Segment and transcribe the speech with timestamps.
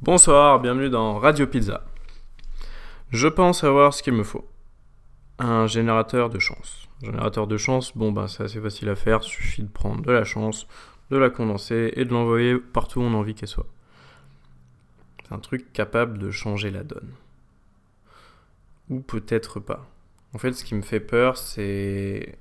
[0.00, 1.82] Bonsoir, bienvenue dans Radio Pizza.
[3.10, 4.48] Je pense avoir ce qu'il me faut.
[5.40, 6.88] Un générateur de chance.
[7.02, 10.22] Générateur de chance, bon ben c'est assez facile à faire, suffit de prendre de la
[10.22, 10.68] chance,
[11.10, 13.66] de la condenser et de l'envoyer partout où on a envie qu'elle soit.
[15.24, 17.10] C'est un truc capable de changer la donne.
[18.90, 19.84] Ou peut-être pas.
[20.32, 22.38] En fait, ce qui me fait peur, c'est...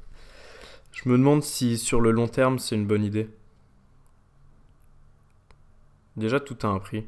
[0.92, 3.28] Je me demande si sur le long terme, c'est une bonne idée.
[6.18, 7.08] Déjà, tout a un prix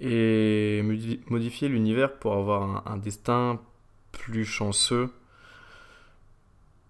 [0.00, 0.82] et
[1.28, 3.60] modifier l'univers pour avoir un, destin
[4.12, 5.10] plus chanceux,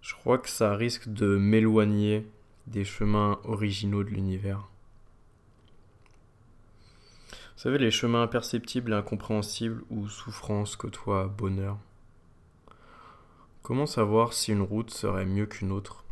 [0.01, 2.27] je crois que ça risque de m'éloigner
[2.67, 4.69] des chemins originaux de l'univers.
[7.57, 11.79] Vous savez, les chemins imperceptibles et incompréhensibles où souffrance côtoie bonheur.
[13.63, 16.05] Comment savoir si une route serait mieux qu'une autre?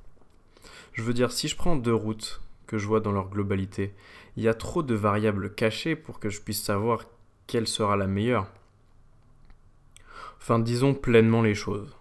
[0.92, 2.40] Je veux dire, si je prends deux routes,
[2.78, 3.94] je vois dans leur globalité.
[4.36, 7.04] Il y a trop de variables cachées pour que je puisse savoir
[7.46, 8.46] quelle sera la meilleure.
[10.38, 11.96] Enfin, disons pleinement les choses.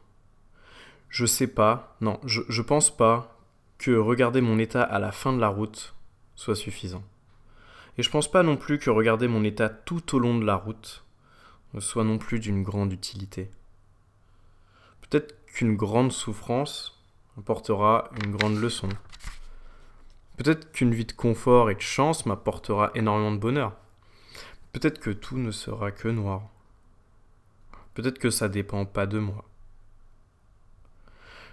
[1.10, 3.38] Je sais pas, non, je, je pense pas
[3.78, 5.94] que regarder mon état à la fin de la route
[6.36, 7.04] soit suffisant.
[7.98, 10.56] Et je pense pas non plus que regarder mon état tout au long de la
[10.56, 11.04] route
[11.80, 13.50] soit non plus d'une grande utilité.
[15.02, 17.02] Peut-être qu'une grande souffrance
[17.38, 18.90] apportera une grande leçon.
[20.38, 23.76] Peut-être qu'une vie de confort et de chance m'apportera énormément de bonheur.
[24.72, 26.50] Peut-être que tout ne sera que noir.
[27.94, 29.46] Peut-être que ça dépend pas de moi.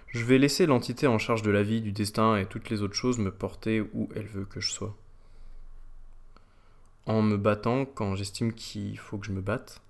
[0.07, 2.95] Je vais laisser l'entité en charge de la vie, du destin et toutes les autres
[2.95, 4.95] choses me porter où elle veut que je sois.
[7.05, 9.81] En me battant quand j'estime qu'il faut que je me batte.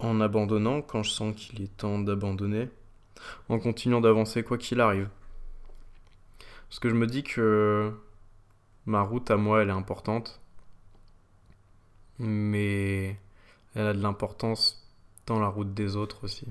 [0.00, 2.68] En abandonnant quand je sens qu'il est temps d'abandonner.
[3.48, 5.08] En continuant d'avancer quoi qu'il arrive.
[6.68, 7.92] Parce que je me dis que
[8.86, 10.40] ma route à moi, elle est importante.
[12.18, 13.18] Mais
[13.74, 14.90] elle a de l'importance
[15.26, 16.46] dans la route des autres aussi.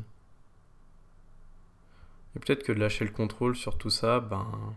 [2.36, 4.76] Et peut-être que de lâcher le contrôle sur tout ça, ben.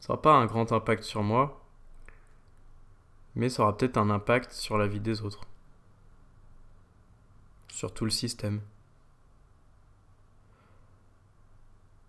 [0.00, 1.64] Ça n'aura pas un grand impact sur moi,
[3.36, 5.46] mais ça aura peut-être un impact sur la vie des autres.
[7.68, 8.60] Sur tout le système.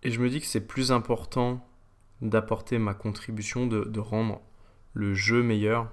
[0.06, 1.66] Et je me dis que c'est plus important
[2.22, 4.40] d'apporter ma contribution, de, rendre
[4.94, 5.90] le jeu meilleur,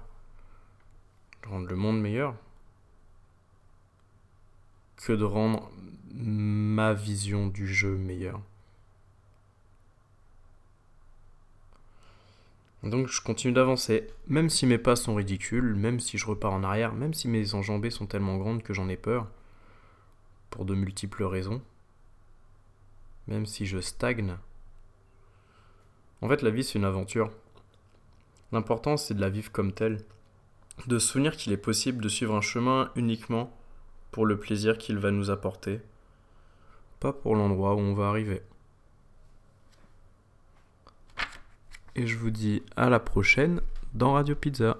[1.42, 2.36] de rendre le monde meilleur,
[4.98, 5.68] que de rendre
[6.12, 8.40] ma vision du jeu meilleure.
[12.84, 16.62] Donc je continue d'avancer, même si mes pas sont ridicules, même si je repars en
[16.62, 19.26] arrière, même si mes enjambées sont tellement grandes que j'en ai peur,
[20.50, 21.60] pour de multiples raisons
[23.26, 24.36] même si je stagne.
[26.20, 27.30] En fait, la vie, c'est une aventure.
[28.52, 30.04] L'important, c'est de la vivre comme telle.
[30.86, 33.56] De se souvenir qu'il est possible de suivre un chemin uniquement
[34.10, 35.80] pour le plaisir qu'il va nous apporter,
[37.00, 38.42] pas pour l'endroit où on va arriver.
[41.96, 43.60] Et je vous dis à la prochaine
[43.92, 44.78] dans Radio Pizza.